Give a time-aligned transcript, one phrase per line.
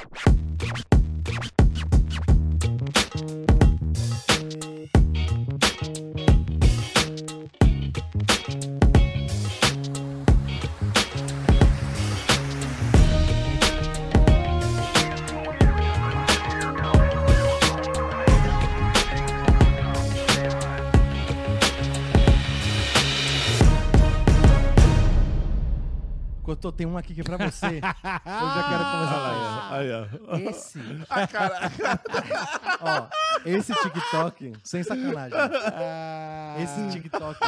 [0.00, 0.37] you
[26.88, 27.66] um aqui que é pra você.
[27.66, 30.06] Eu já quero começar Aí, ó.
[30.26, 30.78] com esse.
[30.78, 31.60] Esse, A cara.
[32.80, 33.06] ó,
[33.44, 35.38] esse TikTok, sem sacanagem.
[35.38, 36.56] Ah.
[36.58, 37.38] Esse TikTok,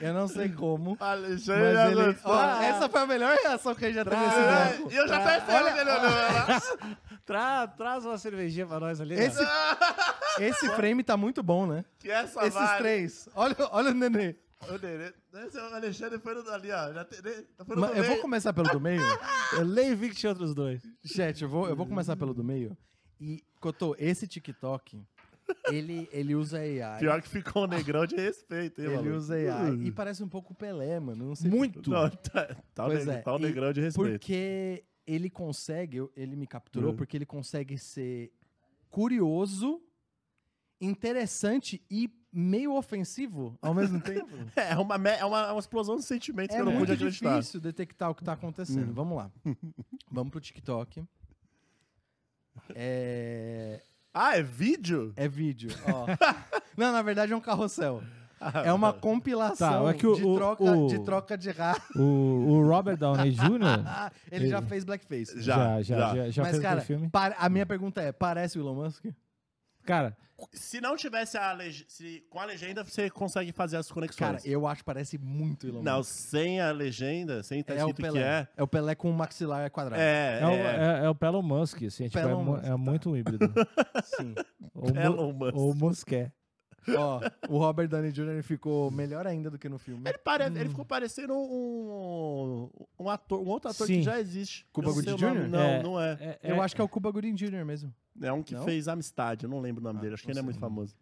[0.00, 2.16] eu não sei como, mas Alexandre já ele...
[2.24, 4.92] Ó, essa foi a melhor reação que a gente já teve nesse É, bloco.
[4.92, 6.62] E eu já percebi que ele olhou lá.
[7.26, 9.14] Tra- traz uma cervejinha pra nós ali.
[9.14, 10.40] Esse, ó.
[10.40, 11.84] esse frame tá muito bom, né?
[11.98, 13.28] Que essa Esses três.
[13.34, 14.34] Olha, olha o nenê.
[14.60, 15.12] O Nenê-
[15.46, 16.92] Esse é o Alexandre foi no, ali, ó.
[16.92, 19.00] Já te, ne- foi no Mas eu vou começar pelo do meio.
[19.56, 20.82] Eu nem vi que tinha outros dois.
[21.04, 22.76] Chat, eu vou, eu vou começar pelo do meio.
[23.20, 25.00] E, Cotô, esse TikTok,
[25.70, 26.98] ele, ele usa AI.
[26.98, 29.16] Pior que ficou um negrão de respeito, hein, Ele maluco?
[29.16, 29.74] usa AI.
[29.84, 31.26] E parece um pouco o Pelé, mano.
[31.28, 31.88] Não sei Muito.
[31.90, 34.10] Não, tá, tá, Pois é, tá e negrão de respeito.
[34.10, 36.96] Porque ele consegue, ele me capturou Hum.
[36.96, 38.32] porque ele consegue ser
[38.90, 39.80] curioso,
[40.80, 44.28] interessante e meio ofensivo ao mesmo tempo.
[44.56, 47.02] É uma, me- é uma, uma explosão de sentimentos que é eu não muito pude
[47.04, 47.36] acreditar.
[47.38, 48.90] difícil detectar o que tá acontecendo.
[48.90, 48.94] Hum.
[48.94, 49.30] Vamos lá.
[50.10, 51.04] Vamos pro TikTok.
[52.74, 53.80] É,
[54.12, 55.12] Ah, é vídeo?
[55.16, 55.70] é vídeo.
[55.86, 56.06] ó.
[56.76, 58.02] Não, na verdade é um carrossel.
[58.64, 61.82] É uma compilação Tá, é que o- de, troca, o- de troca de raça.
[61.98, 64.12] O, o Robert Downey Jr.
[64.30, 65.40] Ele já fez blackface.
[65.42, 66.30] Já, já, já, já.
[66.30, 66.62] já, Mas, fez
[67.10, 69.06] cara, a minha pergunta é: parece o Elon Musk?
[69.88, 70.14] Cara,
[70.52, 71.86] Se não tivesse a legenda.
[72.28, 74.18] Com a legenda, você consegue fazer as conexões.
[74.18, 77.88] Cara, eu acho que parece muito Elon Não, sem a legenda, sem estar É o
[77.88, 78.20] escrito que Pelé.
[78.22, 78.48] é.
[78.56, 80.00] É o Pelé com o maxilar quadrado.
[80.00, 81.00] É, é, o, é.
[81.00, 82.76] é, é o Pelon Musk, assim, é, tipo, é, Pelon mu- Musk, é tá.
[82.76, 83.52] muito um híbrido.
[84.04, 84.34] Sim.
[84.74, 85.56] ou, Musk.
[85.56, 86.32] ou Musqué.
[86.96, 88.42] Ó, o Robert Downey Jr.
[88.42, 90.02] ficou melhor ainda do que no filme.
[90.08, 90.44] Ele, pare...
[90.44, 93.94] ele ficou parecendo um, um ator, um outro ator Sim.
[93.98, 94.66] que já existe.
[94.72, 95.16] Cuba Eu Gooding o.
[95.16, 95.48] Jr.?
[95.48, 95.82] Não, É.
[95.82, 96.12] não é.
[96.20, 97.64] É, Eu é- acho que é o Cuba Gooding Jr.
[97.64, 97.92] mesmo.
[98.22, 98.64] É um que Não?
[98.64, 100.14] fez Amistade, eu não lembro o nome Ah, dele.
[100.14, 100.96] Acho que não ele é muito famoso.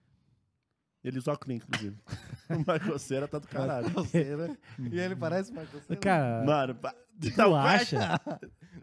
[1.04, 1.96] Ele usa óculos, inclusive.
[2.50, 3.86] o Michael Cera tá do caralho.
[4.92, 6.00] E ele parece Michael Cera?
[6.00, 8.20] Cara, Mano, pa- tu Não, acha?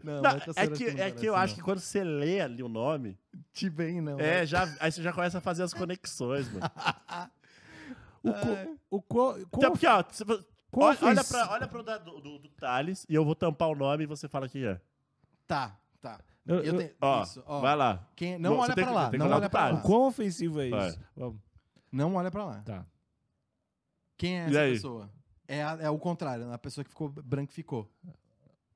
[0.02, 1.38] Não, Não, é que, não é que eu não.
[1.40, 3.18] acho que quando você lê ali o nome,
[3.52, 4.18] Te bem, não.
[4.18, 4.46] é, né?
[4.46, 6.66] já, aí você já começa a fazer as conexões, mano.
[8.22, 8.28] O,
[8.98, 10.24] o co, Então, porque, ó, você-
[10.72, 13.74] olha, olha, pra, olha pro da- do, do, do Thales e eu vou tampar o
[13.74, 14.80] nome e você fala quem é.
[15.46, 16.20] Tá, tá.
[16.46, 17.60] Eu- Eu tenho- Ó, isso, ó.
[17.60, 18.06] vai lá.
[18.16, 19.10] Quem, não Bom, olha pra que- lá.
[19.12, 19.74] Não olha pra lá.
[19.74, 20.88] o quão ofensivo é Vai.
[20.88, 21.00] isso?
[21.16, 21.40] Vamos,
[21.92, 22.60] Não olha pra lá.
[22.62, 22.84] tá.
[24.16, 25.10] Quem é essa pessoa?
[25.46, 27.90] É, a- é o contrário, a pessoa que ficou branquificou.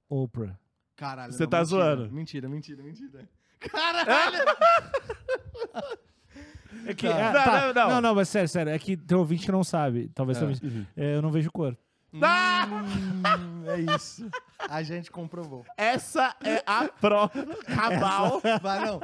[0.08, 0.58] Oprah.
[0.98, 1.32] Caralho.
[1.32, 2.10] Você não, tá mentira, zoando.
[2.12, 3.28] Mentira, mentira, mentira.
[3.60, 4.38] Caralho!
[6.86, 7.18] É que, Tá.
[7.18, 7.46] é, Não, tá.
[7.46, 7.88] não, não.
[7.94, 8.72] não, não, mas sério, sério.
[8.72, 10.10] É que tem ouvinte que não sabe.
[10.14, 10.42] Talvez É.
[10.44, 11.76] ouvinte- é, eu não vejo cor.
[12.12, 12.20] Hum,
[13.66, 14.30] é isso.
[14.68, 15.64] A gente comprovou.
[15.76, 17.30] Essa é a prova
[17.66, 18.40] cabal.
[18.62, 19.00] Vai, não.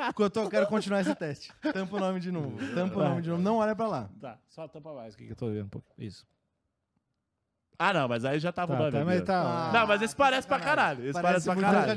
[0.51, 1.53] Quero continuar esse teste.
[1.73, 2.57] Tampa o nome de novo.
[2.75, 3.43] Tampa o nome de novo.
[3.43, 4.09] Não olha pra lá.
[4.21, 5.87] Tá, só tampa mais que eu tô vendo um pouco.
[5.99, 6.27] Isso.
[7.79, 8.93] Ah, não, mas aí já tava o Tá, nome.
[8.93, 9.71] tá, mas tá.
[9.73, 11.05] Não, mas esse parece pra caralho.
[11.09, 11.93] Esse parece, pra caralho.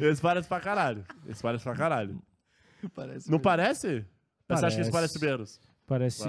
[0.00, 1.04] Esse parece pra caralho.
[1.28, 2.22] Esse parece pra caralho.
[2.94, 3.40] Parece Não mesmo.
[3.42, 4.04] parece?
[4.48, 5.18] Você acha que esse Parece.
[5.18, 5.60] parece menos?
[5.86, 6.28] Parece.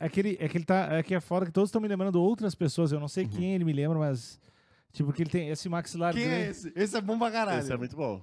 [0.00, 0.88] É que, ele, é que ele tá.
[0.92, 2.92] É que é foda que todos estão me lembrando outras pessoas.
[2.92, 4.40] Eu não sei quem ele me lembra, mas.
[4.92, 6.12] Tipo, que ele tem esse maxilar.
[6.14, 6.72] Quem é esse?
[6.76, 7.58] Esse é bom pra caralho.
[7.58, 8.22] Esse é muito bom.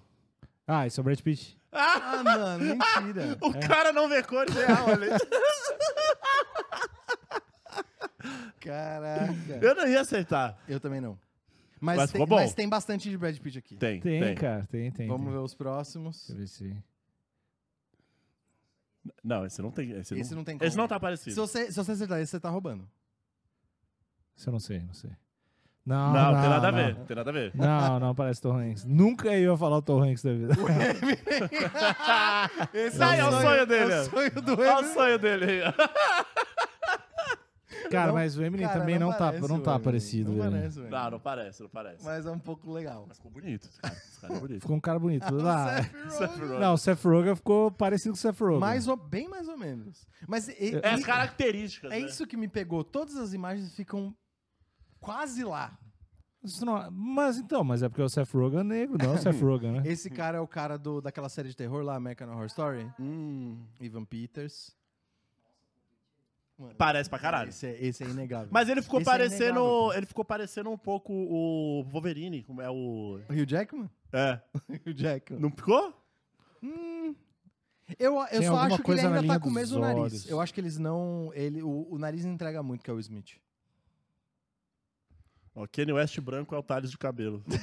[0.68, 1.58] Ah, esse é o Brad Pitt.
[1.72, 3.38] Ah, mano, mentira.
[3.42, 5.10] O cara não vê cores real ali.
[8.70, 9.60] Caraca.
[9.62, 10.58] Eu não ia acertar.
[10.68, 11.18] Eu também não.
[11.82, 12.36] Mas, Mas tem, ficou bom.
[12.42, 13.76] mas tem bastante de Brad Pitt aqui.
[13.78, 14.36] Tem, Tem, tem.
[14.36, 14.68] cara.
[14.70, 15.08] Tem, tem.
[15.08, 15.34] Vamos tem.
[15.34, 16.18] ver os próximos.
[16.28, 16.76] Deixa eu ver se.
[19.24, 19.92] Não, esse não tem.
[19.92, 20.68] Esse, Esse não, não tem como.
[20.68, 21.36] Esse não tá Se parecido.
[21.36, 22.88] você, se você acertar esse, você tá roubando.
[24.36, 25.10] Isso eu não sei, não sei.
[25.86, 26.78] Não, Não, não, tem nada a não.
[26.78, 26.96] ver.
[27.06, 27.52] Tem nada a ver.
[27.56, 28.84] Não, não parece Tom Hanks.
[28.86, 30.54] Nunca eu ia falar o Tom Hanks da vida.
[32.74, 34.94] Esse Aí, é o sonho dele, É o sonho do Olha o Eminem.
[34.94, 35.46] sonho dele.
[37.90, 40.52] Cara, Não, mas o Eminem cara, também não, tá, parece não tá parecido, Não velho.
[40.52, 40.92] parece, velho.
[40.92, 42.04] Não, não parece, não parece.
[42.06, 43.08] Mas, Mas é um pouco legal.
[43.14, 43.68] ficou bonito.
[43.68, 44.62] Esse cara, esse cara é bonito.
[44.62, 45.26] Ficou um cara bonito.
[45.46, 46.60] Ah, Seth Rogen.
[46.60, 48.60] não, o Seth Rogen ficou parecido com o Seth Rogen.
[48.60, 50.08] Mais ou, bem mais ou menos.
[50.28, 51.92] Mas e- É as características.
[51.92, 52.06] é né?
[52.06, 52.84] isso que me pegou.
[52.84, 54.16] Todas as imagens ficam
[55.00, 55.78] quase lá.
[56.62, 59.42] Não- mas então, mas é porque o Seth Rogen é negro, não é o Seth
[59.42, 59.84] Rogen, né?
[59.86, 62.90] Esse cara é o cara do, daquela série de terror lá, American Horror Story.
[63.00, 64.74] Hum, Ivan Peters.
[66.60, 67.50] Mano, parece pra caralho.
[67.50, 68.50] Esse é, esse é inegável.
[68.52, 69.60] Mas ele ficou Esse é parecendo.
[69.62, 69.94] inegável.
[69.94, 73.20] ele ficou parecendo um pouco o Wolverine, como é o.
[73.30, 73.90] O Hugh Jackman?
[74.12, 74.42] É.
[74.86, 75.40] Hugh Jackman.
[75.40, 75.94] Não ficou?
[76.62, 77.16] Hum,
[77.98, 79.52] eu eu Tem só alguma acho que ele coisa na ainda linha tá com o
[79.54, 80.02] dos mesmo nariz.
[80.04, 80.30] olhos.
[80.30, 81.32] Eu acho que eles não.
[81.34, 83.38] Ele, o, o nariz não entrega muito, que é o Smith.
[85.56, 87.42] Ó, Kanye West branco é o Thales de cabelo.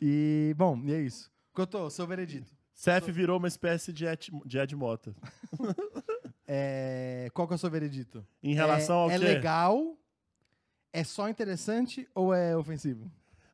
[0.00, 1.30] E, bom, e é isso.
[1.54, 2.52] Cotô, seu veredito.
[2.80, 5.14] Seth virou uma espécie de Ed, de Ed Mota.
[6.52, 8.26] É, qual que é o seu veredito?
[8.42, 9.24] Em relação é, ao É quê?
[9.24, 9.96] legal?
[10.92, 13.08] É só interessante ou é ofensivo?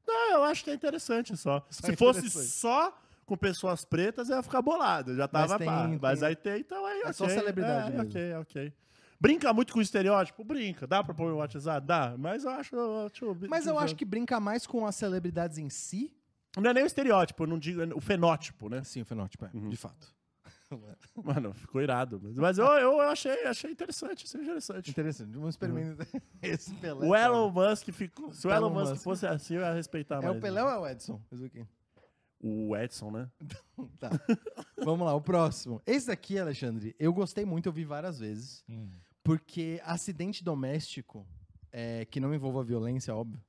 [0.06, 1.66] Não, eu acho que é interessante só.
[1.68, 2.46] Só Se fosse interessante.
[2.52, 5.10] só com pessoas pretas, eu ia ficar bolado.
[5.10, 5.86] Eu já tava tem- pá.
[6.00, 7.12] Mas aí tem, então aí É ok.
[7.12, 8.08] só celebridade É, mesmo.
[8.08, 8.72] ok, ok.
[9.20, 10.42] Brinca muito com o estereótipo?
[10.42, 10.86] Brinca.
[10.86, 11.86] Dá pra pôr no WhatsApp?
[11.86, 12.14] Dá.
[12.16, 12.74] Mas eu acho...
[12.74, 16.14] eu acho Mas eu acho que brinca mais com as celebridades em si.
[16.56, 17.82] Não é nem o estereótipo, eu não digo...
[17.82, 18.82] é o fenótipo, né?
[18.82, 19.68] Sim, o fenótipo, é, Uhum.
[19.68, 20.14] de fato.
[21.22, 22.20] Mano, ficou irado.
[22.22, 24.90] Mas, mas eu, eu achei, achei interessante, achei interessante.
[24.90, 26.06] Interessante, vamos experimentar.
[26.42, 27.06] Esse Pelé.
[27.06, 28.32] O Elon Musk ficou...
[28.32, 29.02] Se o Elon Elon Musk, Musk.
[29.04, 30.38] fosse assim, eu ia respeitar É mais.
[30.38, 31.20] o Pelé ou é o Edson?
[32.40, 33.30] O Edson, né?
[33.98, 34.10] Tá.
[34.84, 35.80] Vamos lá, o próximo.
[35.86, 38.64] Esse daqui, Alexandre, eu gostei muito, eu vi várias vezes.
[38.68, 38.90] Hum.
[39.22, 41.26] Porque acidente doméstico,
[41.72, 43.40] é, que não envolva violência, óbvio.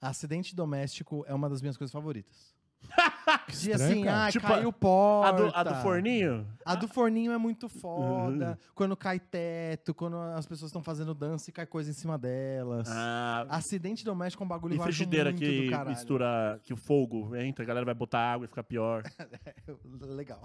[0.00, 2.57] Acidente doméstico é uma das minhas coisas favoritas.
[3.48, 5.42] De estranho, assim, ah, Tipo, caiu A porta.
[5.44, 6.46] do, a do forninho?
[6.64, 8.50] A do forninho é muito foda.
[8.50, 8.56] Uhum.
[8.74, 12.88] Quando cai teto, quando as pessoas estão fazendo dança e cai coisa em cima delas.
[12.90, 17.66] Ah, Acidente doméstico é um bagulho e frigideira que mistura, que o fogo entra, a
[17.66, 19.02] galera vai botar água e fica pior.
[20.08, 20.42] Legal.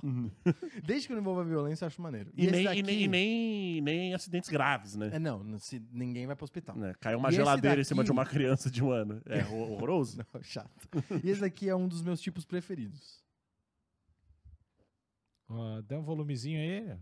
[0.83, 2.31] Desde que não envolva violência, eu acho maneiro.
[2.35, 5.11] E, esse nem, daqui- e, nem, e nem, nem acidentes graves, né?
[5.13, 6.75] É, não, se, ninguém vai pro hospital.
[6.75, 6.93] Né?
[6.99, 9.21] Caiu uma E geladeira em cima de daqui- uma criança de um ano.
[9.25, 10.17] É hor- horroroso.
[10.33, 10.69] Não, chato.
[11.23, 13.21] E esse daqui é um dos meus tipos preferidos.
[15.49, 16.97] Ó, dá um volumezinho aí.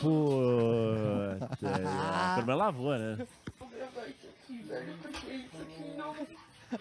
[0.00, 1.48] Puta.
[2.34, 3.26] Pelo menos lavou, né?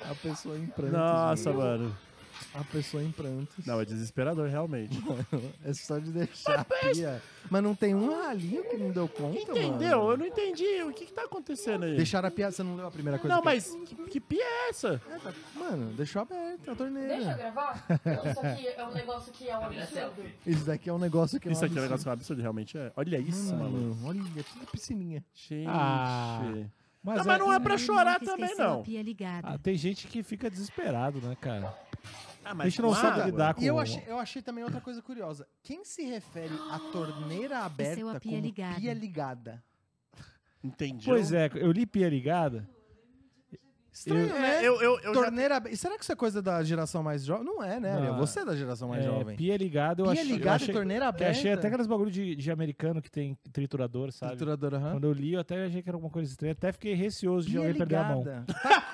[0.09, 0.93] A pessoa em prantos.
[0.93, 2.08] Nossa, mano.
[2.53, 3.63] A pessoa em prantos.
[3.65, 4.97] Não, é desesperador, realmente.
[5.63, 7.21] É só de deixar a pia.
[7.49, 9.99] Mas não tem um ralinho que não deu conta, Entendeu?
[9.99, 10.11] mano.
[10.13, 10.81] Eu não entendi.
[10.83, 11.95] O que, que tá acontecendo aí?
[11.95, 12.49] Deixaram a pia...
[12.51, 14.99] Você não leu a primeira coisa Não, que- mas que, que pia é essa?
[15.09, 17.33] É, tá- Mano, deixou aberta a Deixa eu torneira.
[17.35, 17.85] gravar?
[18.31, 20.23] Isso aqui é um negócio que é um absurdo.
[20.47, 22.11] Isso daqui é um negócio que é um Isso aqui é um negócio que é
[22.11, 22.91] um absurdo, realmente é.
[22.95, 23.95] Olha isso, mano.
[23.95, 25.23] Mano, olha, é tudo piscininha.
[25.35, 25.67] Gente.
[25.67, 26.41] Ah.
[26.43, 26.69] Não,
[27.03, 28.83] Mas, mas não é é- pra chorar também, não.
[29.43, 31.73] Ah, tem gente que fica desesperado, né, cara?
[32.51, 33.25] Ah, A gente não sabe água?
[33.25, 35.47] lidar com E eu achei, eu achei também outra coisa curiosa.
[35.61, 38.79] Quem se refere à torneira aberta a pia como ligada.
[38.79, 39.63] pia ligada?
[40.63, 41.05] Entendi.
[41.05, 42.67] Pois é, eu li pia ligada.
[43.91, 44.59] Estranho, É, né?
[44.67, 45.75] eu, eu, eu já torneira aberta.
[45.77, 47.43] Será que isso é coisa da geração mais jovem?
[47.43, 48.15] Não é, né, Ariel?
[48.17, 49.35] Você é da geração mais É, jovem.
[49.35, 50.31] pia ligada, eu Pia achei.
[50.31, 51.31] eu ligada achei, e torneira aberta.
[51.31, 54.33] achei até aqueles bagulho de, de americano que tem triturador, sabe?
[54.33, 54.91] Trituradora, aham.
[54.93, 56.53] Quando eu li, eu até achei que era alguma coisa estranha.
[56.53, 58.19] Até fiquei receoso de Pia alguém perder a mão.
[58.19, 58.45] ligada.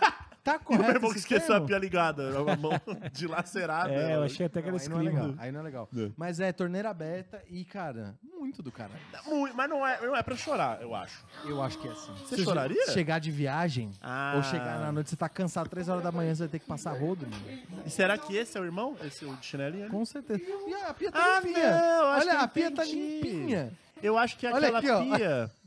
[0.46, 2.72] Tá, tá E o meu correto irmão que esqueceu a pia ligada, a mão
[3.12, 3.92] dilacerada.
[3.92, 5.34] É, eu achei até que Não, era aí não é legal.
[5.40, 5.90] Aí não é legal.
[5.98, 6.12] É.
[6.16, 9.00] Mas é torneira aberta e, cara, muito do caralho.
[9.26, 11.26] Muito, Mas não é, não é pra chorar, eu acho.
[11.46, 12.14] Eu acho que é assim.
[12.28, 12.86] Você choraria?
[12.92, 14.34] Chegar de viagem Ah.
[14.36, 16.68] ou chegar na noite, você tá cansado, três horas da manhã, você vai ter que
[16.68, 17.64] passar rodo, mano.
[17.84, 18.96] E será que esse é o irmão?
[19.04, 19.84] Esse é o de chinelinho?
[19.86, 19.92] ali?
[19.92, 20.42] Com certeza.
[20.44, 21.72] E a pia tá Ah, limpinha.
[21.72, 23.74] não, eu acho que Olha, a pia tá limpinha.
[24.04, 25.65] Eu acho que é Olha aquela aqui, ó.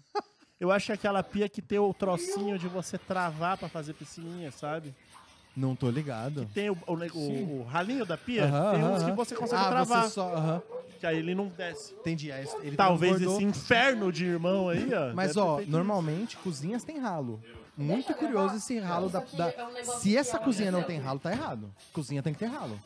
[0.60, 3.94] Eu acho que é aquela pia que tem o trocinho de você travar pra fazer
[3.94, 4.94] piscininha, sabe?
[5.56, 6.48] Não tô ligado.
[6.54, 9.62] Tem o, o, o- o ralinho da pia, Aham, tem uns aham, que você consegue
[9.62, 10.04] ah, travar.
[10.04, 10.62] Você só.
[11.00, 11.94] Que aí ele não desce.
[11.94, 12.30] Entendi.
[12.32, 15.14] aí Ele Talvez esse inferno de irmão aí, ó.
[15.14, 17.40] Mas, ó, normalmente cozinhas tem ralo.
[17.76, 20.82] Muito curioso esse ralo da, Isso da- é um Se que essa é cozinha não
[20.82, 21.72] tem ralo, tá errado.
[21.92, 22.74] Cozinha tem que ter ralo.
[22.74, 22.84] isso.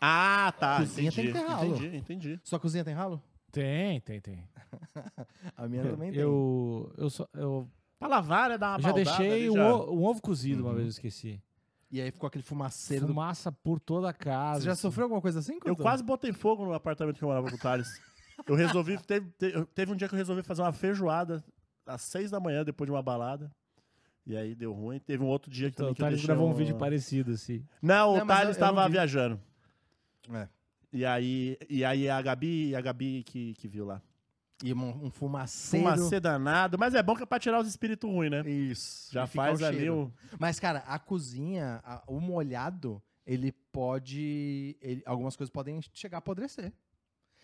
[0.00, 0.78] Ah, tá.
[0.78, 1.76] Cozinha entendi, tem que ter ralo.
[1.76, 2.40] Entendi, entendi.
[2.42, 3.22] Sua cozinha tem ralo?
[3.50, 4.48] Tem, tem, tem.
[5.56, 6.20] A minha também tem.
[6.20, 9.74] Eu, eu, só, eu, Pra lavar é dar uma eu já baldada deixei um, já.
[9.74, 11.42] o- um ovo cozido uma vez, eu esqueci.
[11.90, 13.12] E aí ficou aquele fumaceiro do...
[13.12, 14.60] Fumaça por toda a casa.
[14.60, 14.82] Você já assim.
[14.82, 17.58] sofreu alguma coisa assim, Eu quase botei fogo no apartamento que eu morava com o
[17.58, 17.88] Thales.
[18.46, 18.96] Eu resolvi.
[19.04, 19.26] Teve,
[19.74, 21.44] teve, um dia que eu resolvi fazer uma feijoada
[21.84, 23.50] às seis da manhã, depois de uma balada.
[24.24, 25.00] E aí deu ruim.
[25.00, 26.76] Teve um outro dia que Então, também o que eu Thales deixei gravou um vídeo
[26.78, 27.66] parecido, assim.
[27.82, 28.92] Não, Não, o Thales estava vi.
[28.92, 29.40] viajando.
[30.32, 30.48] É.
[30.92, 34.02] E aí, e aí a Gabi, a Gabi que, que viu lá.
[34.62, 35.86] E um, um fumaceiro...
[35.86, 38.40] Fumacê danado, mas é bom que é pra tirar os espíritos ruins, né?
[38.48, 39.10] Isso.
[39.12, 40.12] Já faz o ali o.
[40.38, 44.76] Mas, cara, a cozinha, a- o molhado, ele pode...
[44.82, 46.72] ele- algumas coisas podem chegar a apodrecer.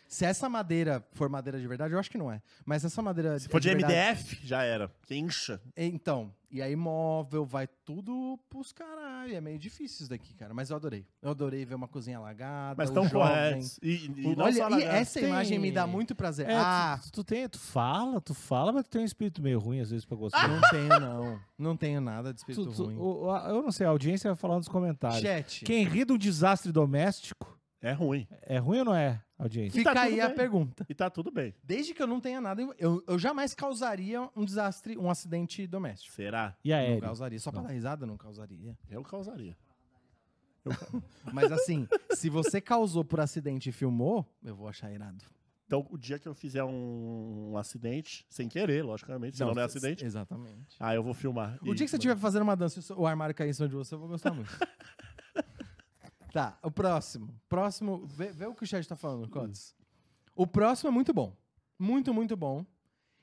[0.09, 2.41] Se essa madeira for madeira de verdade, eu acho que não é.
[2.65, 4.91] Mas se essa madeira Se for de verdade- MDF, já era.
[5.07, 5.61] Que incha.
[5.77, 9.35] Então, e aí móvel, vai tudo pros caralho.
[9.35, 10.55] É meio difícil isso daqui, cara.
[10.55, 11.05] Mas eu adorei.
[11.21, 13.19] Eu adorei ver uma cozinha alagada, Mas tão jovem.
[13.29, 13.79] corretos.
[13.83, 16.49] E, e O- não Olha, e essa Tem- imagem me dá muito prazer.
[16.49, 19.59] É, ah, tu, tu, tem, tu fala, tu fala, mas tu tem um espírito meio
[19.59, 20.47] ruim às vezes pra gostar.
[20.49, 21.41] não tenho, não.
[21.59, 22.97] Não tenho nada de espírito Tu- tu- ruim.
[22.97, 25.21] o- a- eu não sei, a audiência vai falar nos comentários.
[25.21, 28.27] Chat, Quem ri de um desastre doméstico É ruim.
[28.43, 29.79] é ruim ou não é, audiência?
[29.79, 30.37] fica tá aí tudo a bem.
[30.37, 30.87] pergunta.
[30.89, 31.55] E tá tudo bem.
[31.63, 36.15] Desde que eu não tenha nada, eu, eu jamais causaria um desastre, um acidente doméstico.
[36.15, 36.57] Será?
[36.65, 37.01] E Não aéreo?
[37.01, 37.39] causaria.
[37.39, 37.69] Só pra Não.
[37.69, 38.77] dar risada, não causaria.
[38.91, 39.57] Eu causaria.
[41.33, 45.25] Mas assim, se você causou por acidente e filmou, eu vou achar irado.
[45.67, 49.65] Então, o dia que eu fizer um, um acidente, sem querer, logicamente, senão não, é
[49.65, 50.77] f- acidente, Exatamente.
[50.79, 51.59] ah, eu vou filmar.
[51.61, 53.75] O dia que você estiver fazendo uma dança e o armário cair em cima de
[53.75, 54.49] você, eu vou gostar muito.
[56.37, 57.35] tá, o próximo.
[57.49, 59.75] Próximo, vê, vê o que o chat tá falando, Cotes.
[60.35, 61.35] O próximo é muito bom.
[61.79, 62.65] Muito, muito bom.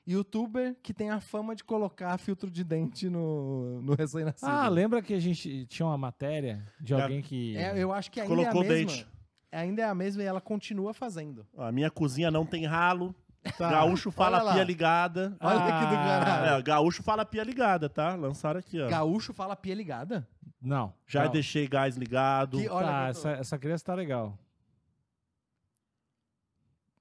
[0.06, 4.50] Youtuber que tem a fama de colocar filtro de dente no, no recém-nascido.
[4.50, 7.56] Ah, lembra que a gente tinha uma matéria de É, alguém que.
[7.56, 8.90] É, eu acho que ainda Colocou é a mesma.
[8.92, 9.06] dente.
[9.52, 11.46] Ainda é a mesma e ela continua fazendo.
[11.56, 13.14] A minha cozinha não tem ralo.
[13.58, 14.52] Tá, Gaúcho fala olha lá.
[14.54, 15.36] pia ligada.
[15.40, 16.46] Olha que do caralho.
[16.58, 18.14] É, gaúcho fala pia ligada, tá?
[18.14, 18.88] Lançaram aqui, ó.
[18.88, 20.26] Gaúcho fala pia ligada?
[20.60, 20.94] Não.
[21.06, 21.30] Já não.
[21.32, 22.58] deixei gás ligado.
[22.58, 24.38] Que- olha Tá, que eu tô- essa, essa criança tá legal.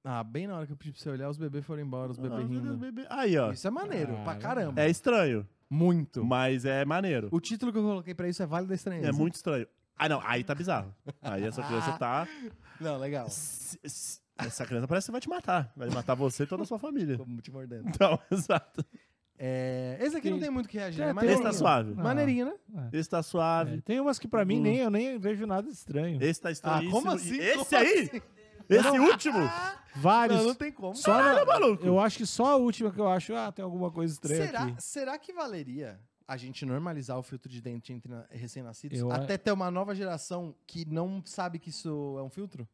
[0.04, 2.20] Ah, bem na hora que eu pedi pra você olhar, os bebês foram embora, os
[2.20, 2.76] Ah, bebês Deus, rindo.
[2.78, 3.06] bebê.
[3.10, 3.52] Aí, ó.
[3.54, 4.82] Isso é maneiro, pra Ah, caramba.
[4.82, 6.26] É estranho, Muito.
[6.26, 7.30] mas é maneiro.
[7.32, 9.08] O título que eu coloquei pra isso é Vale da Estranheza.
[9.08, 9.66] É muito estranho.
[9.98, 10.20] Ah, não.
[10.26, 10.94] Aí tá bizarro.
[11.22, 12.28] Aí essa criança tá...
[12.82, 13.28] Não, legal.
[13.28, 15.72] S- s- Essa criança parece que vai te matar.
[15.76, 17.18] Vai matar você e toda a sua família.
[17.18, 17.84] Como te mordendo.
[17.90, 18.84] Então, exato.
[19.38, 21.08] É, esse aqui não tem muito o que reagir, É, né?
[21.08, 21.36] tem Maneirinho.
[21.42, 21.94] Esse tá suave.
[21.98, 22.04] Ah.
[22.04, 22.90] Maneirinho, né?
[22.94, 23.82] Esse tá É, suave.
[23.82, 24.62] tem umas que pra mim Hum.
[24.62, 26.22] nem eu nem vejo nada de estranho.
[26.24, 26.90] Esse tá estranho.
[26.92, 27.38] como assim?
[27.38, 28.00] Esse Como aí?
[28.04, 28.22] assim?
[28.70, 29.40] Esse último?
[29.96, 30.40] Vários.
[30.40, 30.96] Não, não tem como.
[30.96, 31.86] Só na- maluco.
[31.86, 34.64] Eu acho que só a última que eu acho, ah, tem alguma coisa estranha Será,
[34.64, 34.76] aqui.
[34.82, 39.16] será que valeria a gente normalizar o filtro de dente entre na- recém-nascidos Eu a-
[39.16, 42.68] até ter uma nova geração que não sabe que isso é um filtro?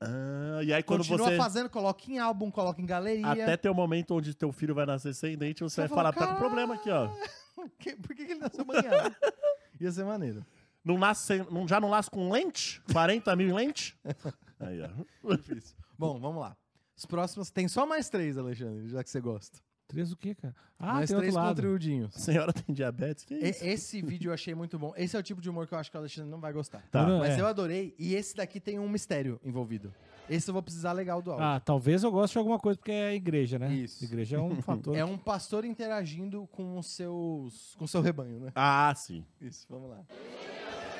[0.00, 1.36] Ah, e aí quando Continua você...
[1.36, 3.26] fazendo, coloca em álbum, coloca em galeria.
[3.32, 6.12] Até ter o momento onde teu filho vai nascer sem dente, você vai Você falar,
[6.12, 7.08] fala, tá com problema aqui, ó.
[7.78, 9.14] Que- Por que, que ele nasceu banhado?
[9.80, 10.46] Ia ser maneiro.
[10.84, 12.80] Não nasce não, já não nasce com lente?
[12.92, 13.98] 40 mil em lente?
[14.60, 15.34] Aí, ó.
[15.34, 15.76] Difícil.
[15.98, 16.56] Bom, vamos lá.
[16.96, 17.50] Os próximos.
[17.50, 19.58] Tem só mais três, Alexandre, já que você gosta.
[19.88, 20.54] Três o quê, cara?
[20.78, 21.56] Ah, mais tem três outro lado.
[21.56, 22.14] conteúdinhos.
[22.16, 23.24] A senhora tem diabetes?
[23.24, 23.64] Que E- isso?
[23.64, 24.92] esse vídeo eu achei muito bom.
[24.96, 26.82] Esse é o tipo de humor que eu acho que o Alexandre não vai gostar.
[26.90, 27.06] Tá.
[27.06, 27.40] Não- Mas é.
[27.40, 27.94] eu adorei.
[27.98, 29.92] E esse daqui tem um mistério envolvido.
[30.28, 31.46] Esse eu vou precisar legal do áudio.
[31.46, 33.72] Ah, talvez eu goste de alguma coisa porque é igreja, né?
[33.72, 34.04] Isso.
[34.04, 34.94] Igreja é um fator.
[34.94, 37.74] É um pastor interagindo com os seus.
[37.78, 38.52] com o seu rebanho, né?
[38.54, 39.24] Ah, sim.
[39.40, 40.04] Isso, vamos lá.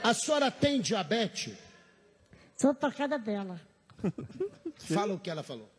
[0.03, 1.55] A senhora tem diabetes?
[2.57, 3.61] Sou tocada dela.
[4.77, 5.71] Fala o que ela falou.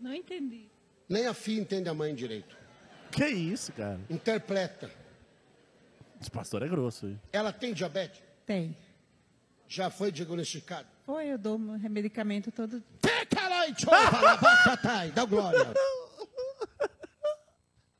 [0.00, 0.68] Não entendi.
[1.08, 2.56] Nem a filha entende a mãe direito.
[3.10, 4.00] Que isso, cara?
[4.10, 4.90] Interpreta.
[6.20, 7.16] Esse pastor é grosso aí.
[7.32, 8.22] Ela tem diabetes?
[8.44, 8.76] Tem.
[9.68, 10.86] Já foi diagnosticado?
[11.06, 12.82] Ou eu dou medicamento todo
[13.86, 15.72] labacatai, dá glória.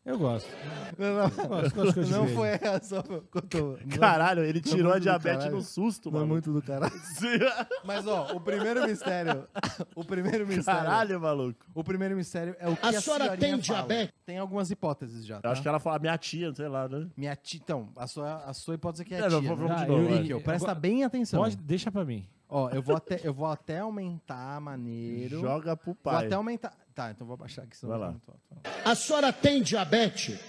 [0.07, 0.49] Eu gosto.
[0.97, 1.25] Não, não.
[1.25, 2.81] Eu gosto, gosto de Não foi essa.
[2.85, 3.77] Só contou.
[3.99, 6.33] Caralho, ele tirou a diabetes no susto, Não é mano.
[6.33, 6.93] muito do caralho.
[7.85, 9.49] Mas, ó, o primeiro mistério.
[9.97, 10.81] O primeiro mistério.
[10.83, 11.67] Caralho, maluco.
[11.75, 13.79] O primeiro mistério é o que A a, senhora senhorinha tem fala.
[13.81, 14.15] diabetes?
[14.25, 15.37] Tem algumas hipóteses já.
[15.37, 15.51] Eu Tá?
[15.51, 17.09] acho que ela fala minha tia, sei lá, né?
[17.17, 17.61] Minha tia.
[17.63, 19.49] Então, a sua, a sua hipótese é É, não, tia.
[19.57, 19.75] vamos né?
[19.77, 20.19] de Ah, novo, eu- vai.
[20.21, 21.43] Níquel, presta bem atenção.
[21.43, 22.25] Pode, deixa pra mim.
[22.49, 25.41] Ó, eu vou até, eu vou até aumentar maneiro.
[25.41, 26.27] Joga pro Vou pai.
[26.27, 26.73] até aumentar.
[26.97, 27.77] Tá, então vou abaixar aqui.
[27.77, 28.11] senão Vai lá.
[28.13, 28.43] muito alto.
[28.89, 30.41] A senhora tem diabetes?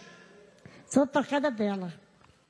[0.86, 1.94] Sou tocada dela.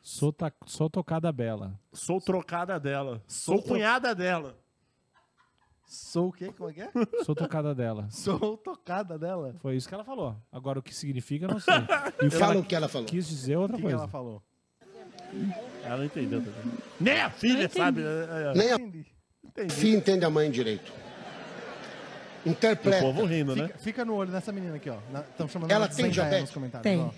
[0.03, 1.73] Sou, ta- sou tocada bela.
[1.91, 3.23] Sou trocada dela.
[3.27, 4.55] Sou, Sou tro- cunhada dela.
[5.83, 6.53] Sou o quê?
[6.55, 6.91] Como é que é?
[7.25, 8.07] Sou tocada dela.
[8.11, 9.55] Sou tocada dela.
[9.61, 10.37] Foi isso que ela falou.
[10.51, 11.73] Agora o que significa, eu não sei.
[12.21, 13.07] E o que Fala ela o que ela falou.
[13.07, 14.03] quis dizer é O outra que, que coisa.
[14.03, 14.43] ela falou?
[15.83, 16.73] Ela não entendeu também.
[16.99, 18.01] Nem a filha, sabe?
[18.03, 18.75] É, é, Nem a.
[19.43, 19.73] Entendi.
[19.73, 20.93] filha entende a mãe direito.
[22.46, 23.00] O Interpreta.
[23.01, 23.67] povo rindo, né?
[23.67, 24.98] Fica, fica no olho dessa menina aqui, ó.
[25.32, 26.41] Estão chamando Ela tem diabetes?
[26.41, 26.84] nos comentários.
[26.84, 27.01] Tem.
[27.01, 27.10] ó.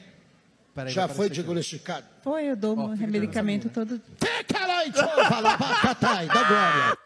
[0.73, 2.05] Peraí, Já foi diagnosticado?
[2.25, 3.99] Ou eu dou Ó, fica medicamento todo
[4.47, 6.97] caralho, chova, labacatai, dá glória.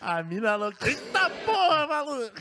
[0.00, 0.88] A mina louca.
[0.88, 2.40] Eita porra, maluco!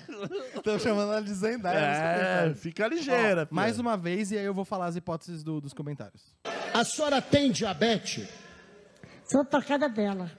[0.56, 3.48] Estão chamando ela de Zendaya É, fica ligeira.
[3.52, 6.22] Ó, mais uma vez, e aí eu vou falar as hipóteses do- dos comentários.
[6.74, 8.28] A senhora tem diabetes?
[9.26, 10.32] Sou tocada dela.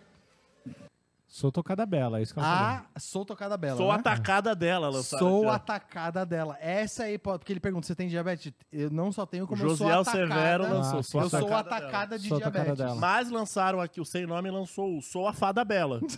[1.30, 2.86] Sou tocada bela, é isso que ela falou.
[2.94, 3.76] A Sou Tocada Bela.
[3.76, 3.94] Sou né?
[3.96, 5.50] atacada dela, lançaram Sou ó.
[5.50, 6.56] atacada dela.
[6.58, 8.50] Essa aí, pode- porque ele pergunta: você tem diabetes?
[8.72, 10.34] Eu não só tenho, como eu Josiel sou atacada.
[10.34, 11.02] Severo Ah, lançou.
[11.02, 12.82] sou eu sou atacada atacada de Sou atacada diabetes.
[12.82, 12.94] dela.
[12.98, 16.00] Mas lançaram aqui, o Sem Nome lançou o Sou a Fada Bela.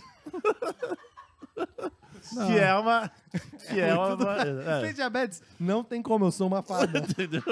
[2.47, 3.11] que é uma.
[3.69, 4.15] Que é uma.
[4.15, 4.93] Você tem é.
[4.93, 5.43] diabetes?
[5.59, 6.99] Não tem como, eu sou uma fada.
[7.03, 7.43] Entendeu?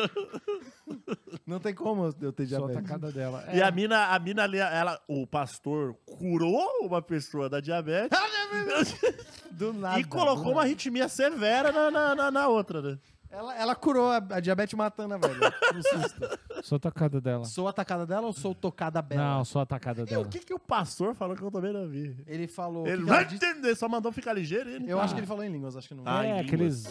[1.50, 2.78] Não tem como eu ter Sou diabetes.
[2.78, 3.44] atacada dela.
[3.52, 8.18] E É, a mina, a mina ali, ela, o pastor curou uma pessoa da diabetes
[9.52, 10.00] Do nada.
[10.00, 12.98] e colocou uma arritmia severa na, na, na- na outra, né?
[13.32, 15.54] Ela, ela curou a, a diabetes matando a velha.
[15.72, 16.40] No susto.
[16.64, 17.46] Sou atacada dela.
[17.46, 19.22] Sou atacada dela ou sou tocada bela?
[19.38, 20.24] Não, sou atacada E dela.
[20.26, 22.18] o que, que o pastor falou que eu também não vi?
[22.26, 22.88] Ele falou.
[22.88, 24.92] Ele que vai entender, só mandou ficar ligeiro e ele.
[24.92, 26.04] Eu acho que ele falou em línguas, acho que não.
[26.08, 26.86] Ah, é, aqueles.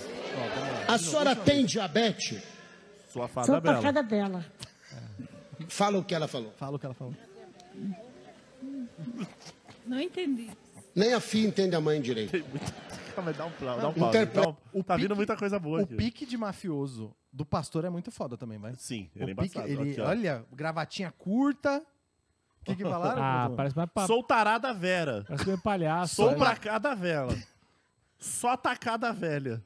[0.86, 2.40] A senhora tem diabetes?
[3.08, 3.76] Sua fada Sou bela.
[3.76, 4.44] tocada dela.
[5.68, 6.52] Fala o que ela falou.
[6.56, 7.14] Fala o que ela falou.
[9.86, 10.50] Não entendi.
[10.94, 12.32] Nem a filha entende a mãe direito.
[13.14, 14.08] Calma dá um, dá um pause.
[14.18, 15.94] Interpre- Dá um- tá vindo muita coisa boa O aqui.
[15.96, 18.74] pique de mafioso do pastor é muito foda também, vai.
[18.76, 19.68] Sim, O ele é pique, embaçado.
[19.82, 20.06] ele, Aqui, ó.
[20.08, 21.82] olha, gravatinha curta.
[22.60, 23.22] O que que falaram?
[23.22, 24.06] Ah, parece mais pa...
[24.06, 25.24] Sou tarada Vera.
[25.26, 26.16] Parece meio palhaço.
[26.16, 26.36] Sou né?
[26.36, 27.34] pra cada vela.
[28.18, 29.62] Só tacada velha.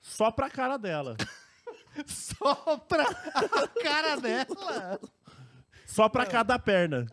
[0.00, 1.16] Só pra cara dela.
[2.06, 5.00] Só pra a cara dela.
[5.86, 7.06] Só pra cada perna.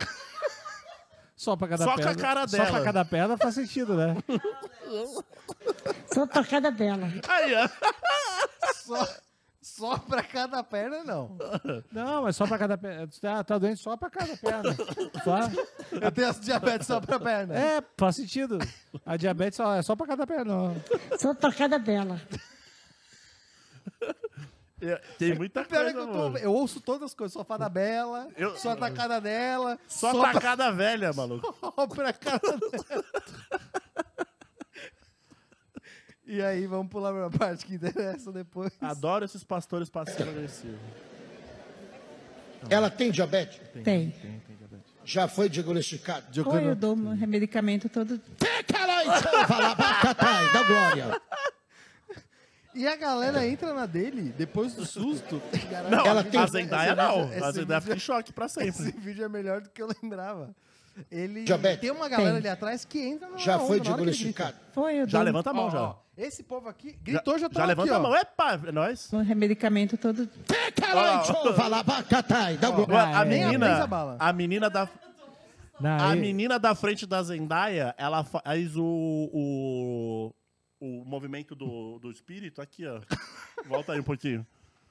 [1.35, 2.21] Só pra cada Só com a perna.
[2.21, 2.71] cara Só dela.
[2.71, 4.15] pra cada perna faz sentido, né?
[6.13, 7.07] Sou tocada dela.
[7.27, 7.69] Aí, ó.
[8.73, 9.07] Só,
[9.61, 11.37] só pra cada perna, não.
[11.91, 13.07] Não, mas só pra cada perna.
[13.21, 14.75] Tá, tá doente só pra cada perna.
[15.23, 15.39] Só...
[16.01, 17.55] Eu tenho as diabetes só pra perna.
[17.55, 18.57] É, faz sentido.
[19.05, 20.75] A diabetes só, é só pra cada perna.
[21.19, 22.19] Sou tocada dela.
[24.79, 26.37] É, Tem muita é coisa, que eu, tô- mano.
[26.37, 27.33] eu ouço todas as coisas.
[27.33, 31.55] Só fada bela, Eu- só atacada dela, Só só tacada velha, maluco.
[31.59, 33.03] só pra cara dela.
[36.25, 38.71] E aí, vamos pular pra parte que interessa depois.
[38.81, 40.77] Adoro esses pastores passivo-agressivos.
[42.69, 43.61] Ela tem diabetes?
[43.83, 44.13] Tem.
[45.05, 46.25] Já foi diagnosticado?
[46.35, 49.09] Eu dou medicamento todo Tem, caralho!
[49.47, 51.21] Fala, batatai, da glória.
[52.77, 55.41] E a galera entra na dele depois do susto.
[55.89, 57.27] Não, Ela a Zendaya esse não.
[57.27, 58.69] vídeo- A Zendaya fica em choque pra sempre.
[58.69, 60.55] Esse vídeo é melhor do que eu lembrava.
[61.11, 61.45] Ele
[61.79, 62.37] tem uma galera Tem.
[62.39, 63.79] ali atrás que entra na Já onda, foi
[64.89, 65.81] eu Já dou levanta a mão, Ó, já.
[65.83, 68.11] ó, esse povo aqui gritou, já, tá Já levanta aqui, a mão.
[68.11, 68.15] ó.
[68.15, 69.13] Epa, é nóis.
[69.13, 70.27] um medicamento todo!
[71.55, 73.87] Fala, a menina,
[74.19, 74.89] a menina da,
[75.79, 78.83] Não, a menina da frente da Zendaya, ela faz o,
[79.31, 80.33] o,
[80.79, 83.01] o movimento do, do espírito aqui, ó.
[83.65, 84.45] Volta aí um pouquinho.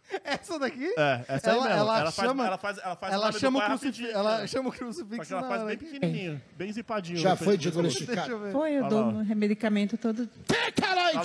[0.23, 0.87] Essa daqui?
[0.97, 1.81] É, essa aí Ela- mesmo.
[1.81, 4.47] ela Ela, faz, chama- ela faz, ela faz ela, nome do chama crucifixo, ela é.
[4.47, 7.19] chama o crucifixo que ela faz bem pequenininho, bem zipadinho.
[7.19, 8.53] Já foi diagnosticado?
[8.53, 9.25] Foi, eu Olha dou lá.
[9.35, 11.19] medicamento todo Tem, caralho!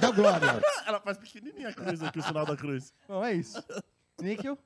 [0.00, 0.60] Da glória.
[0.86, 2.92] Ela faz pequenininha a cruz aqui, o sinal da cruz.
[3.06, 3.62] Bom, é isso.
[4.20, 4.58] Níquel?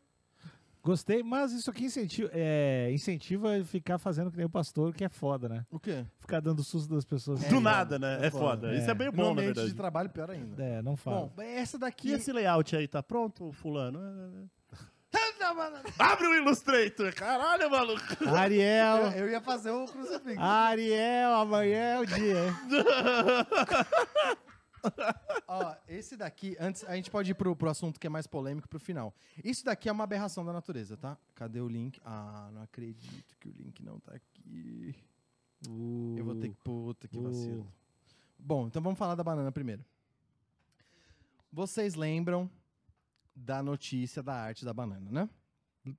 [0.91, 5.05] Gostei, mas isso aqui incentiva, é, incentiva a ficar fazendo que nem o pastor, que
[5.05, 5.65] é foda, né?
[5.71, 6.05] O quê?
[6.19, 7.45] Ficar dando susto das pessoas.
[7.45, 8.19] Do nada, né?
[8.27, 8.75] É foda.
[8.75, 8.79] É.
[8.79, 9.69] Isso é bem No bom, na ambiente verdade.
[9.69, 10.61] de trabalho, pior ainda.
[10.61, 11.31] É, não fala.
[11.37, 12.11] Bom, essa E daqui...
[12.11, 14.01] esse layout aí, tá pronto, fulano?
[15.97, 17.15] Abre o Illustrator!
[17.15, 18.03] Caralho, maluco!
[18.37, 20.41] Ariel, Eu, eu ia fazer o crucifixo.
[20.41, 22.53] Ariel, amanhã é o dia.
[25.53, 28.69] Ó, esse daqui, antes, a gente pode ir pro, pro assunto que é mais polêmico
[28.69, 29.13] pro final.
[29.43, 31.19] Isso daqui é uma aberração da natureza, tá?
[31.35, 32.01] Cadê o link?
[32.05, 34.95] Ah, não acredito que o link não tá aqui.
[36.17, 36.55] Eu vou ter que.
[36.63, 37.67] Puta, que vacilo.
[38.39, 39.85] Bom, então vamos falar da banana primeiro.
[41.53, 42.49] Vocês lembram
[43.35, 45.29] da notícia da arte da banana, né?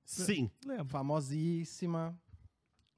[0.02, 0.50] Sim.
[0.64, 0.86] Lembro.
[0.86, 2.18] Famosíssima.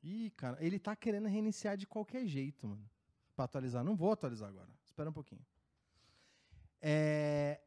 [0.05, 2.89] Ih, cara, ele tá querendo reiniciar de qualquer jeito, mano.
[3.35, 3.83] Pra atualizar.
[3.83, 4.71] Não vou atualizar agora.
[4.85, 5.45] Espera um pouquinho.
[6.87, 7.61] É,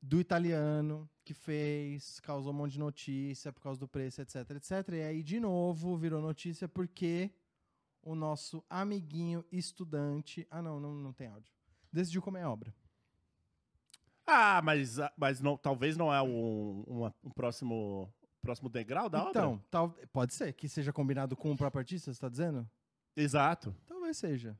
[0.00, 4.70] do italiano que fez, causou um monte de notícia por causa do preço, etc, etc.
[4.94, 7.30] E aí, de novo, virou notícia porque
[8.02, 10.46] o nosso amiguinho estudante.
[10.50, 11.52] Ah, não, não, não tem áudio.
[11.92, 12.74] Decidiu comer a obra.
[14.26, 19.20] Ah, mas, ah, mas não, talvez não é um, uma- um próximo, próximo degrau da
[19.20, 19.30] obra?
[19.30, 22.66] então, tal, pode ser que seja combinado com o próprio artista, você tá dizendo?
[23.16, 23.74] Exato.
[23.86, 24.56] Talvez seja.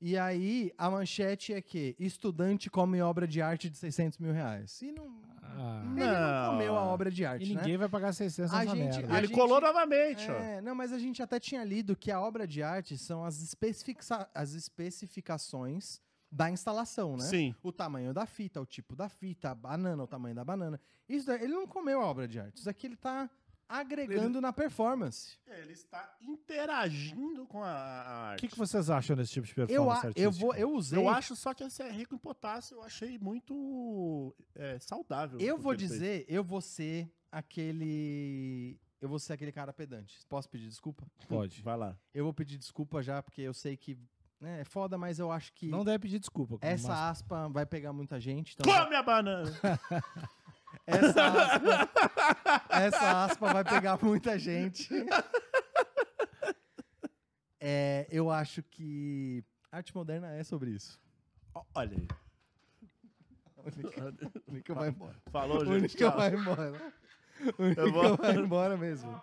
[0.00, 4.80] E aí, a manchete é que estudante come obra de arte de 600 mil reais.
[4.82, 5.22] E não,
[5.56, 6.50] Ah, ele não Não.
[6.50, 7.60] comeu a obra de arte, e né?
[7.62, 9.14] ninguém vai pagar 600 A nessa gente- merda.
[9.14, 10.34] a Ele gente- colou novamente, ó.
[10.34, 13.40] É, não, mas a gente até tinha lido que a obra de arte são as,
[13.40, 17.24] especifica- as especificações da instalação, né?
[17.24, 17.54] Sim.
[17.62, 20.80] O tamanho da fita, o tipo da fita, a banana, o tamanho da banana.
[21.08, 22.56] Isso daí, ele não comeu a obra de arte.
[22.58, 23.30] Isso aqui ele tá
[23.68, 25.38] agregando na performance.
[25.46, 28.40] É, Ele está interagindo com a, a O arte.
[28.40, 30.20] que, que vocês acham desse tipo de Eu, performance a- artística?
[30.22, 30.98] eu, vou, eu usei.
[30.98, 35.38] Eu acho só que esse é rico em potássio, eu achei muito é, saudável.
[35.40, 35.92] Eu vou ele fez.
[35.92, 38.78] dizer, eu vou ser aquele.
[39.00, 40.18] Eu vou ser aquele cara pedante.
[40.28, 41.06] Posso pedir desculpa?
[41.28, 41.60] Pode.
[41.62, 41.96] Vai lá.
[42.14, 43.98] Eu vou pedir desculpa já, porque eu sei que
[44.40, 46.56] né, é foda, mas eu acho que Não deve pedir desculpa.
[46.60, 48.54] essa aspa vai pegar muita gente.
[48.58, 49.50] Então Come a banana!
[50.86, 51.90] essa, aspa,
[52.70, 54.88] essa aspa vai pegar muita gente.
[57.60, 59.42] É, eu acho que
[59.72, 61.00] arte moderna é sobre isso.
[61.74, 62.08] Olha aí.
[64.46, 65.16] O Nica vai embora.
[65.30, 65.82] Falou, O gente.
[65.94, 66.16] Nica tchau.
[66.16, 66.92] vai embora.
[67.58, 69.22] O Nica vou- vai embora mesmo.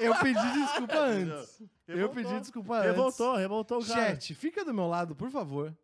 [0.00, 1.60] Eu pedi desculpa antes.
[1.88, 2.14] Eu Revoltou.
[2.14, 2.86] pedi desculpa antes.
[2.90, 4.00] Revoltou, revoltou o cara.
[4.10, 5.76] Chat, fica do meu lado, por favor.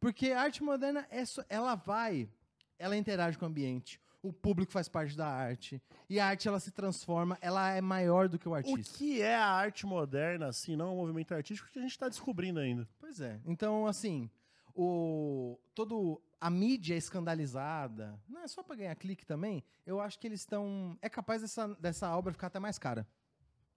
[0.00, 2.28] Porque a arte moderna, é só- ela vai,
[2.82, 4.00] ela interage com o ambiente.
[4.22, 5.80] O público faz parte da arte.
[6.08, 8.96] E a arte, ela se transforma, ela é maior do que o O artista.
[8.96, 12.60] que é a arte moderna, se não o movimento artístico, que a gente está descobrindo
[12.60, 12.88] ainda.
[13.00, 13.40] Pois é.
[13.44, 14.30] Então, assim,
[14.74, 19.62] o todo a mídia escandalizada, não é só pra ganhar clique também.
[19.86, 23.06] Eu acho que eles estão é capaz dessa, dessa obra ficar até mais cara.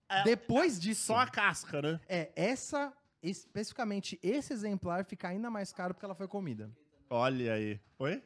[0.10, 2.00] É, Depois disso, Só a casca, né?
[2.08, 6.70] é essa especificamente esse exemplar fica ainda mais caro porque ela foi comida.
[7.10, 7.80] Olha aí.
[7.98, 8.22] Oi?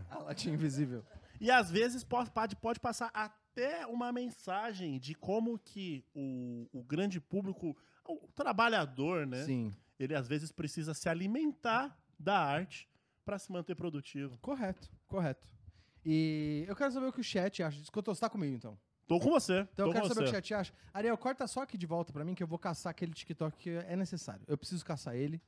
[0.10, 1.04] A latinha invisível.
[1.40, 7.20] E às vezes pode, pode, passar até uma mensagem de como que o, o grande
[7.20, 7.76] público,
[8.06, 9.44] o trabalhador, né?
[9.44, 9.72] Sim.
[9.98, 12.88] Ele às vezes precisa se alimentar da arte
[13.24, 14.38] para se manter produtivo.
[14.38, 15.46] Correto, correto.
[16.04, 17.92] E eu quero saber o que o chat acha disso.
[17.92, 18.78] Cotô, você tá comigo então?
[19.06, 19.66] Tô com você.
[19.72, 20.32] Então eu quero saber o você.
[20.32, 20.72] que o chat acha.
[20.92, 23.70] Ariel, corta só aqui de volta pra mim que eu vou caçar aquele TikTok que
[23.70, 24.42] é necessário.
[24.46, 25.40] Eu preciso caçar ele.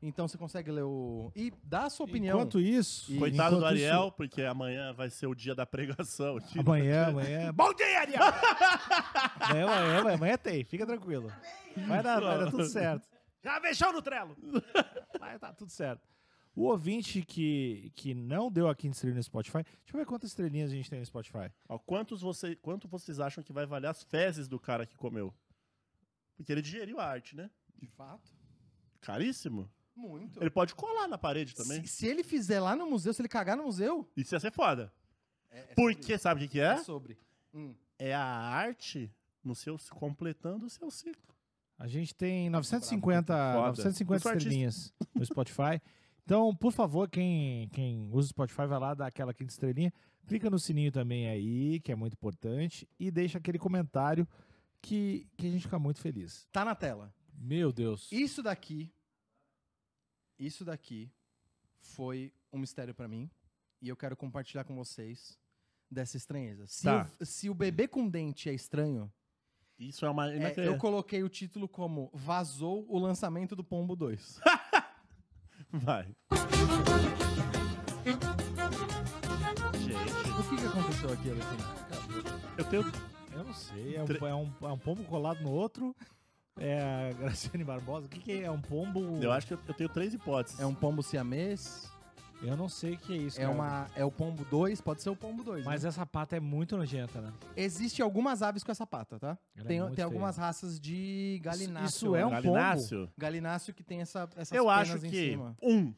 [0.00, 1.32] Então você consegue ler o.
[1.34, 2.36] E dá a sua opinião.
[2.38, 3.12] Enquanto isso...
[3.12, 6.38] E- Coitado do enquanto isso- Ariel, porque amanhã vai ser o dia da pregação.
[6.56, 7.52] Amanhã, amanhã.
[7.52, 8.20] Bom dia, Ariel!
[9.40, 11.32] amanhã, amanhã, amanhã, amanhã tem, fica tranquilo.
[11.88, 13.08] Vai dar, vai dar tudo certo.
[13.42, 14.36] Já fechou no trelo!
[15.18, 16.06] Vai dar tudo certo.
[16.54, 20.30] O ouvinte que, que não deu a quinta estrelinha no Spotify, deixa eu ver quantas
[20.30, 21.50] estrelinhas a gente tem no Spotify.
[21.68, 25.32] Ó, quantos você, quanto vocês acham que vai valer as fezes do cara que comeu?
[26.36, 27.48] Porque ele digeriu a arte, né?
[27.76, 28.32] De fato.
[29.00, 29.70] Caríssimo.
[29.98, 30.40] Muito.
[30.40, 31.82] Ele pode colar na parede também.
[31.84, 34.52] Se, se ele fizer lá no museu, se ele cagar no museu, Isso ia ser
[34.52, 34.92] foda.
[35.50, 36.68] é, é Porque sabe o que, que sobre.
[36.76, 36.80] é?
[36.80, 37.18] É sobre.
[37.52, 37.74] Hum.
[37.98, 41.34] É a arte no seu, completando o seu ciclo.
[41.76, 43.68] A gente tem 950, Foda.
[43.68, 44.48] 950 Eu sou artista.
[44.48, 45.80] estrelinhas no Spotify.
[46.24, 49.92] Então, por favor, quem, quem usa o Spotify, vai lá, dá aquela quinta estrelinha.
[50.26, 52.86] Clica no sininho também aí, que é muito importante.
[53.00, 54.28] E deixa aquele comentário
[54.82, 56.46] que, que a gente fica muito feliz.
[56.52, 57.12] Tá na tela.
[57.34, 58.10] Meu Deus.
[58.12, 58.92] Isso daqui.
[60.38, 61.10] Isso daqui
[61.80, 63.30] foi um mistério pra mim.
[63.80, 65.38] E eu quero compartilhar com vocês
[65.90, 66.66] dessa estranheza.
[66.66, 67.10] Se, Tá.
[67.20, 69.12] o, se o bebê com dente é estranho,
[69.78, 70.32] Isso é uma.
[70.32, 74.40] é, eu coloquei o título como Vazou o lançamento do Pombo 2.
[75.70, 76.14] Vai.
[79.78, 81.64] Gente, o que, que aconteceu aqui, Alexandre?
[82.56, 82.82] eu tenho.
[83.32, 83.96] Eu não sei.
[83.96, 85.94] É um, é um, é um pombo colado no outro.
[86.60, 88.06] É a Graciane Barbosa.
[88.06, 88.42] O que, que é?
[88.44, 89.18] É um pombo.
[89.22, 90.58] Eu acho que eu, eu tenho três hipóteses.
[90.60, 91.90] É um pombo siamês?
[92.42, 93.38] Eu não sei o que é isso.
[93.40, 93.54] É, cara.
[93.54, 94.80] uma, é o pombo 2?
[94.80, 95.64] Pode ser o pombo 2.
[95.64, 95.88] Mas né?
[95.88, 97.32] essa pata é muito nojenta, né?
[97.56, 99.38] Existe algumas aves com essa pata, tá?
[99.56, 100.06] Ela é Tem, muito tem feia.
[100.06, 101.88] algumas raças de galináceo.
[101.88, 102.30] isso é um?
[102.30, 103.12] Galináceo?
[103.18, 105.56] Galináceo que tem essa, essas Eu penas acho em que, cima.
[105.60, 105.92] um,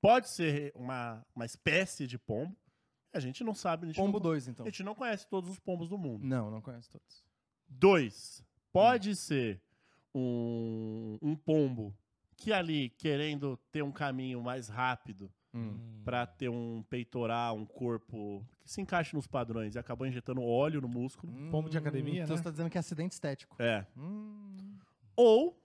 [0.00, 2.56] pode ser uma, uma espécie de pombo.
[3.12, 3.84] A gente não sabe.
[3.84, 4.64] A gente Pombo não, 2, então.
[4.64, 6.24] A gente não conhece todos os pombos do mundo.
[6.24, 7.24] Não, não conheço todos.
[7.68, 9.60] Dois, pode ser
[10.18, 11.94] um, um pombo
[12.36, 16.02] que ali, querendo ter um caminho mais rápido Hum.
[16.04, 20.78] pra ter um peitoral, um corpo que se encaixe nos padrões e acabou injetando óleo
[20.82, 21.32] no músculo.
[21.50, 22.36] Pombo de academia, Então né?
[22.36, 23.56] você tá dizendo que é acidente estético.
[23.58, 23.86] É.
[23.96, 24.76] Hum,
[25.16, 25.58] Ou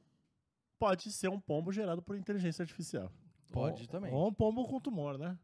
[0.80, 3.12] pode ser um pombo gerado por inteligência artificial.
[3.52, 4.14] pode Ou- também.
[4.14, 5.38] Ou um pombo com tumor, né?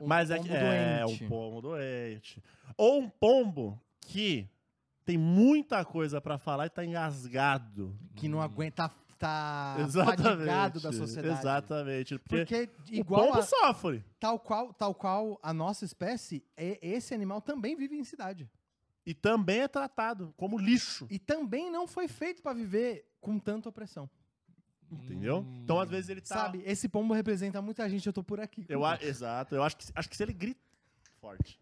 [0.00, 1.24] Um Mas é, pombo que é doente.
[1.24, 2.42] um pombo doente.
[2.76, 4.48] Ou um pombo que
[5.06, 7.96] tem muita coisa pra falar e tá engasgado.
[8.14, 10.82] Que não aguenta, tá Exatamente.
[10.82, 11.38] da sociedade.
[11.38, 12.18] Exatamente.
[12.18, 14.04] Porque, Porque o igual pombo a, sofre.
[14.20, 18.50] tal, qual, tal qual a nossa espécie, e- esse animal também vive em cidade.
[19.06, 21.06] E também é tratado como lixo.
[21.08, 24.10] E também não foi feito pra viver com tanta opressão.
[24.90, 25.44] Entendeu?
[25.62, 26.34] Então, às vezes, ele tá.
[26.34, 28.66] Sabe, esse pombo representa muita gente, eu tô por aqui.
[28.68, 29.54] Eu, a- exato.
[29.54, 30.60] Eu acho que, acho que se ele grita
[31.20, 31.58] forte.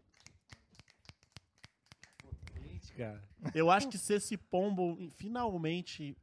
[2.97, 3.23] Cara.
[3.55, 6.17] Eu acho que se esse pombo finalmente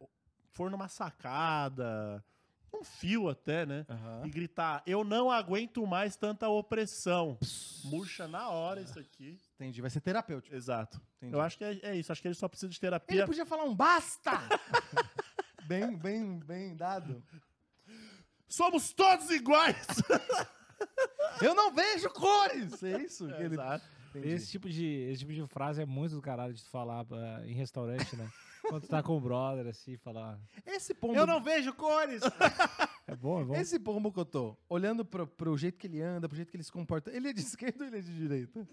[0.52, 2.24] for numa sacada,
[2.74, 3.86] um fio até, né?
[3.90, 4.22] Aham.
[4.26, 7.38] E gritar: Eu não aguento mais tanta opressão.
[7.84, 9.40] Murcha na hora isso aqui.
[9.56, 10.56] Entendi, vai ser terapêutico.
[10.56, 11.02] Exato.
[11.18, 11.34] Entendi.
[11.34, 12.12] Eu acho que é, é isso.
[12.12, 13.26] Acho que ele só precisa de Ele terapia.
[13.26, 14.32] podia falar um basta!
[15.68, 17.24] bem, bem, bem dado.
[18.48, 19.86] Somos todos iguais!
[21.42, 22.82] Eu não vejo cores!
[22.84, 23.56] É isso que ele...
[23.56, 23.86] Exato.
[24.20, 24.36] Entendi.
[24.36, 27.42] Esse tipo, de, esse tipo de frase é muito do caralho de tu falar ah,
[27.46, 28.30] em restaurante, né?
[28.62, 30.40] Quando tu tá com o brother, assim, falar.
[30.66, 31.16] Esse pombo...
[31.16, 32.22] Eu não vejo cores!
[33.08, 33.56] é bom, é bom.
[33.56, 36.58] Esse pombo que eu tô olhando pro, pro jeito que ele anda, pro jeito que
[36.58, 38.68] ele se comporta, ele é de esquerda ou ele é de direita?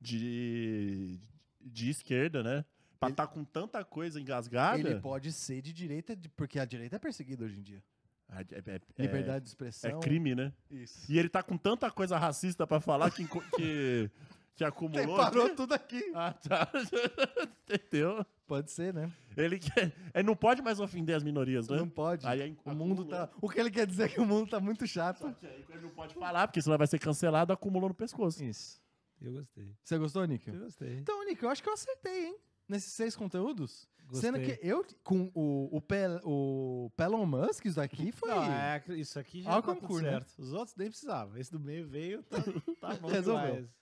[0.00, 1.18] De,
[1.60, 2.64] de esquerda, né?
[3.00, 4.78] Pra Ele- tá com tanta coisa engasgada.
[4.78, 7.82] Ele pode ser de direita, de- porque a direita é perseguida hoje em dia.
[8.28, 10.00] É- é- é- Liberdade de É, expressão.
[10.00, 10.52] crime, né?
[10.70, 11.10] Isso.
[11.10, 14.10] E ele tá com tanta coisa racista pra falar que, que,
[14.56, 15.16] que acumulou.
[15.16, 15.54] Parou aqui.
[15.56, 16.02] tudo aqui.
[16.14, 16.68] Ah, tá.
[17.70, 18.24] Entendeu?
[18.46, 19.10] Pode ser, né?
[19.36, 21.76] Ele, quer, ele não pode mais ofender as minorias, né?
[21.76, 22.26] Não pode.
[22.26, 23.28] Aí aí o mundo tá.
[23.40, 25.32] O que ele quer dizer é que o mundo tá muito chato.
[25.34, 28.42] Que aí Ele não pode falar, porque senão vai ser cancelado, acumulou no pescoço.
[28.44, 28.80] Isso.
[29.20, 29.74] Eu gostei.
[29.82, 30.48] Você gostou, Nick?
[30.48, 30.98] Eu gostei.
[30.98, 32.36] Então, Nick, eu acho que eu acertei, hein?
[32.68, 33.88] Nesses seis conteúdos.
[34.08, 34.30] Gostei.
[34.30, 38.28] Sendo que eu, com o, o, Pel, o Pelon Musk, isso daqui foi.
[38.28, 40.10] Não, é, isso aqui já Ao tá concurso, né?
[40.10, 40.32] certo.
[40.38, 41.36] Os outros nem precisavam.
[41.36, 42.38] Esse do meio veio, tá,
[42.80, 43.54] tá bom Resolveu.
[43.54, 43.76] demais.